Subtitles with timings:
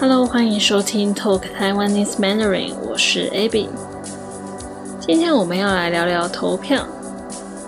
[0.00, 3.68] Hello，欢迎收听 Talk Taiwanese Mandarin，我是 Abby。
[4.98, 6.86] 今天我们要来聊聊投票。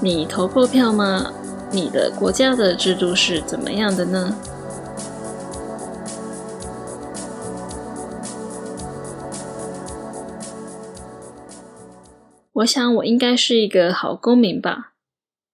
[0.00, 1.30] 你投过票吗？
[1.70, 4.34] 你的国家的制度是怎么样的呢？
[12.54, 14.94] 我想我应该是一个好公民吧。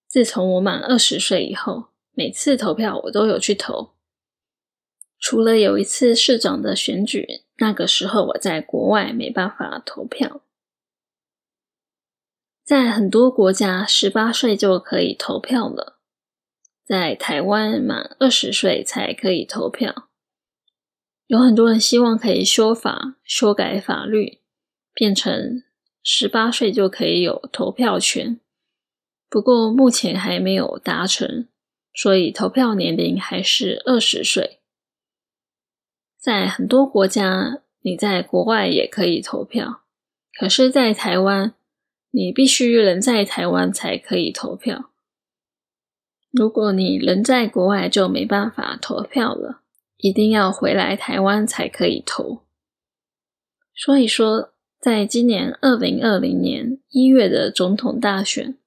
[0.09, 3.89] 自从我满二十岁以后，每次投票我都有去投。
[5.21, 10.41] 除了有一次市长的选举，那个时候我在国外没办法投票。
[12.65, 15.99] 在很多国家，十八岁就可以投票了。
[16.85, 20.09] 在台湾，满二十岁才可以投票。
[21.27, 24.41] 有很多人希望可以修法、修改法律，
[24.95, 25.63] 变成
[26.03, 28.41] 十八岁就可以有投票权。
[29.29, 31.47] 不过目前还没有达成，
[31.93, 34.60] 所以投票年龄还是二十岁。
[36.21, 39.81] 在很多国家，你在国外也可以投票，
[40.39, 41.55] 可是，在台湾，
[42.11, 44.91] 你必须人在台湾才可以投票。
[46.31, 49.63] 如果你人在国外，就没办法投票了，
[49.97, 52.43] 一定要回来台湾才可以投。
[53.75, 58.59] 所以说，在今年二零二零年一月的总统大选，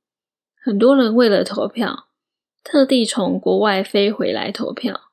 [0.60, 2.08] 很多人为了投票，
[2.64, 5.13] 特地从国外飞回来投票。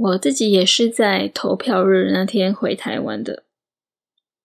[0.00, 3.42] 我自己也是在投票日那天回台湾的，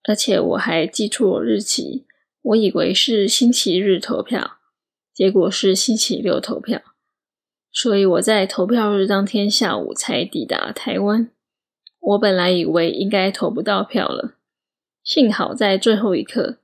[0.04, 2.06] 而且我还记错日期，
[2.42, 4.58] 我以为是星期日投票，
[5.14, 6.82] 结果是星期六投票，
[7.72, 11.30] 所以我在投票日当天下午才抵达台湾。
[12.00, 14.34] 我本来以为应该投不到票了，
[15.04, 16.58] 幸好在最后一刻，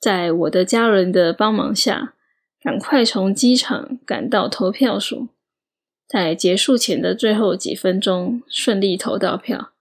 [0.00, 2.14] 在我的家人的帮忙下，
[2.62, 5.28] 赶快从机场赶到投票所。
[6.06, 9.72] 在结束前的最后几分钟顺利投到票，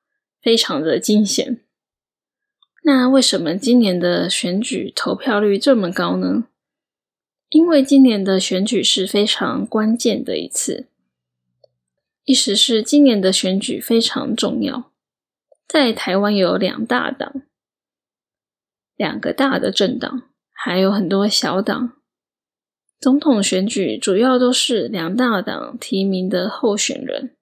[0.42, 1.62] 非常的惊险。
[2.84, 6.46] 那为什么今年的选举投票率这么高呢？
[7.50, 10.88] 因为今年的选举是非常关键的一次，
[12.24, 14.92] 意思是今年的选举非常重要。
[15.68, 17.44] 在台湾有两大党，
[18.96, 22.01] 两个大的政党，还有很多小党。
[23.02, 27.36] 总统选举主要都是两大党提名的候选人，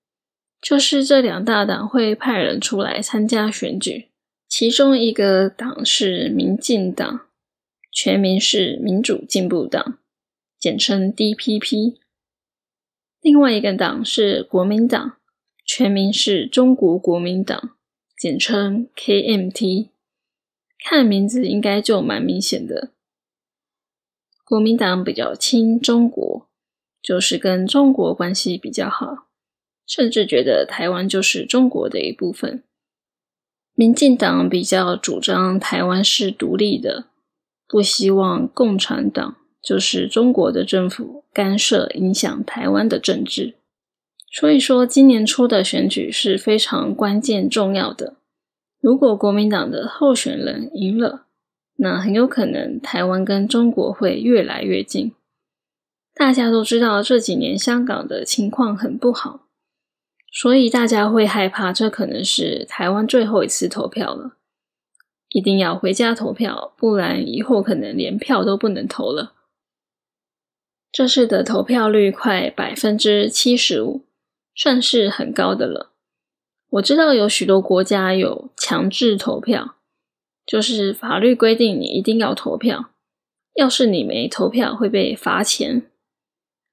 [0.61, 4.07] 就是这两大党会派人出来参加选举。
[4.47, 7.27] 其中一个党是民进党，
[7.91, 9.97] 全名是民主进步党，
[10.57, 11.97] 简称 DPP；
[13.21, 15.17] 另外一个党是国民党，
[15.65, 17.75] 全名是中国国民党，
[18.17, 19.89] 简称 KMT。
[20.81, 22.93] 看名字应该就蛮明显的。
[24.49, 26.47] 国民党比较亲中国，
[27.03, 29.27] 就是跟中国关系比较好，
[29.85, 32.63] 甚至觉得台湾就是中国的一部分。
[33.75, 37.05] 民进党比较主张台湾是独立的，
[37.67, 43.53] 不希望共产党就是中国的政府干涉影响台湾的政治。
[44.31, 48.15] 所以说，今年初的选举是非常关键重要的。
[48.81, 51.27] 如果国民党的候选人赢了，
[51.81, 55.13] 那很有可能台湾跟中国会越来越近。
[56.13, 59.47] 大家都知道这几年香港的情况很不好，
[60.33, 64.33] 所以大家会害怕，这可能是台湾最后一次投票了，
[65.29, 69.33] 一定要回家投票，不然以后可能连票都不能投了。
[70.91, 74.01] 这次的投票率快百分之七十五，
[74.53, 75.91] 算是很高的了。
[76.71, 79.75] 我知道有许多国家有强制投票。
[80.49, 82.89] 就是法律规定你一定要投票，
[83.53, 85.83] 要是你没投票会被罚钱。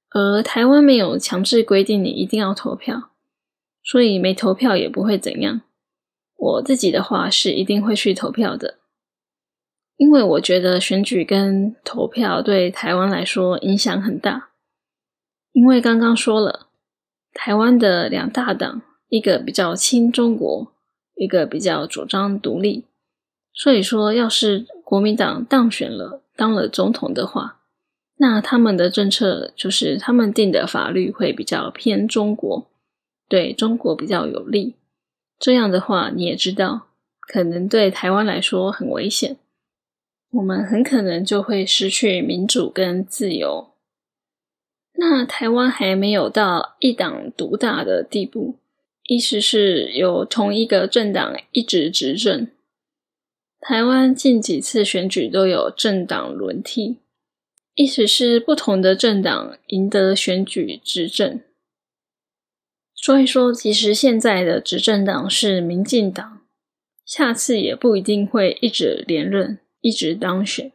[0.09, 3.11] 而台湾没有强制规定你一定要投票，
[3.83, 5.61] 所以没投票也不会怎样。
[6.35, 8.79] 我自己的话是一定会去投票的，
[9.97, 14.49] 因为我觉得选举跟投票对台湾来说影响很大。
[15.51, 16.65] 因为刚刚说了，
[17.31, 20.73] 台湾的两大党，一个比较亲中国，
[21.13, 22.86] 一个比较主张独立。
[23.59, 27.59] 所以说，要是国民党当选了，当了总统的话，
[28.17, 32.69] 那他们的政策就是他们定的法律会比较偏中国，
[33.27, 34.75] 对中国比较有利。
[35.39, 36.89] 这样的话，你也知道，
[37.19, 39.37] 可能对台湾来说很危险，
[40.33, 43.71] 我们很可能就会失去民主跟自由。
[44.99, 48.59] 那台湾还没有到一党独大的地步，
[49.05, 52.47] 意思是有同一个政党一直执政。
[53.59, 56.99] 台湾近几次选举都有政党轮替，
[57.75, 61.41] 意思是不同的政党赢得选举执政。
[62.93, 66.41] 所以说，其实现在的执政党是民进党，
[67.05, 70.71] 下次也不一定会一直连任、一直当选。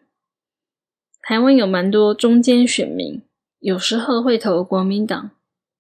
[1.23, 3.23] 台湾有蛮多中间选民，
[3.61, 5.31] 有时候会投国民党，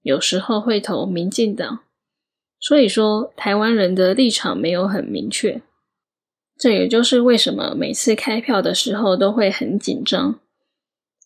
[0.02, 1.80] 有时候会投民进党。
[2.58, 5.62] 所以说，台湾人的立场没有很明确。
[6.62, 10.38] 这也就是为什么每次开票的时候都会很紧张。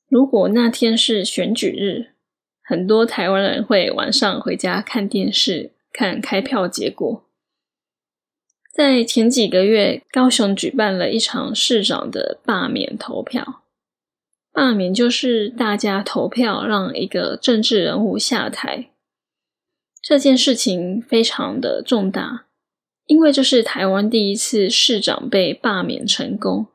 [0.08, 2.14] 如果那天是选举日，
[2.62, 7.22] 很多台湾人会晚上回家看电视，看开票结果。
[8.72, 13.60] 在前几个月，高雄举办了一场市长的罢免投票。
[14.50, 18.88] 罢免就是大家投票让一个政治人物下台，
[20.00, 22.45] 这件事情非常的重大，
[23.06, 26.66] 因为这是台湾第一次市长被罢免成功，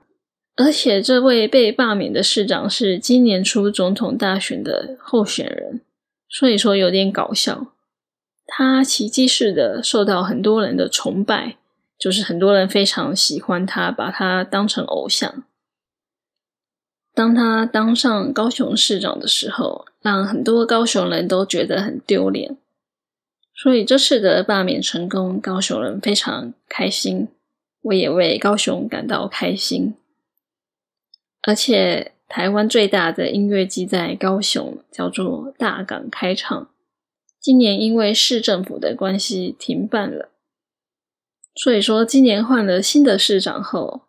[0.55, 5.81] 而且这位被罢免的市长是今年初总统大选的候选人，
[6.29, 7.73] 所以说有点搞笑。
[8.47, 11.57] 他奇迹式的受到很多人的崇拜，
[11.97, 15.43] 就是很多人非常喜欢他，把他当成偶像。
[17.13, 22.57] 当他当上高雄市长的时候，让很多高雄人都觉得很丢脸。
[23.61, 27.27] 所以这次的罢免成功，高雄人非常开心，
[27.83, 29.93] 我也为高雄感到开心。
[31.43, 36.71] 而且台湾最大的音乐季在高雄，叫做大港开唱，
[37.39, 40.29] 今年因为市政府的关系停办了。
[41.53, 44.01] 所以说，今年换了新的市长后，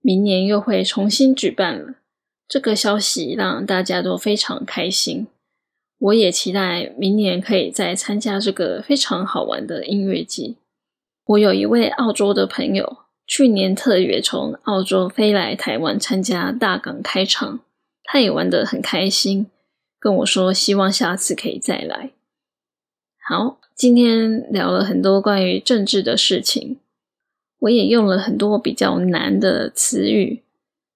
[0.00, 1.94] 明年又会重新举办了。
[2.48, 5.28] 这个消息让大家都非常开心，
[6.00, 10.56] 我也期待明年可以再参加这个非常好玩的音乐季。
[11.26, 17.60] 我有一位澳洲的朋友，去年特约从澳洲飞来台湾参加大港开场，
[18.02, 19.48] 他也玩得很开心，
[19.98, 22.12] 跟我说希望下次可以再来。
[23.28, 26.78] 好，今天聊了很多关于政治的事情，
[27.58, 30.42] 我也用了很多比较难的词语。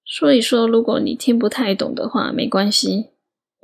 [0.03, 3.09] 所以说，如果你听不太懂的话，没关系，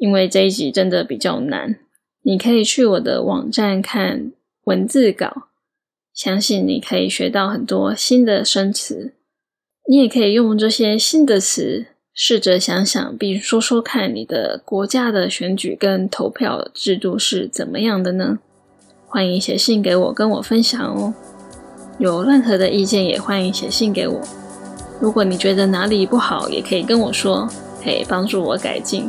[0.02, 1.76] 因为这一集真的比较难。
[2.24, 4.32] 你可以去我的网站看
[4.64, 5.50] 文字稿，
[6.12, 9.14] 相信你可以学到很多新的生词。
[9.88, 18.40] 你也可以用这些新的词，试着想想，并说说看你的国家的选举跟投票制度是怎么样的呢？
[19.06, 21.14] 欢迎写信给我，跟我分享哦。
[22.00, 24.20] 有任何的意见，也欢迎写信给我。
[25.00, 27.48] 如果你觉得哪里不好，也可以跟我说，
[27.84, 29.08] 可以帮助我改进，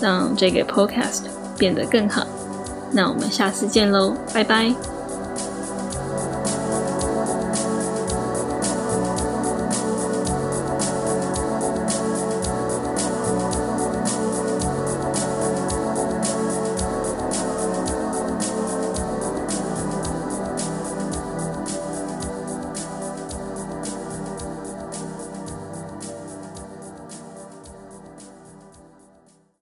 [0.00, 1.22] 让这个 podcast
[1.58, 2.26] 变得更好。
[2.92, 4.97] 那我们下次见喽，拜拜。